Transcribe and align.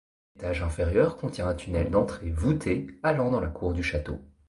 L'étage 0.35 0.63
inférieur 0.63 1.15
contient 1.15 1.47
un 1.47 1.53
tunnel 1.53 1.91
d'entrée 1.91 2.31
voûté 2.31 2.87
allant 3.03 3.29
dans 3.29 3.39
la 3.39 3.49
cour 3.49 3.71
du 3.71 3.83
château. 3.83 4.19